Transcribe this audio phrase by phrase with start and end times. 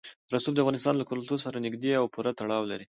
[0.35, 2.79] رسوب د افغانستان له کلتور سره نږدې او پوره تړاو لري.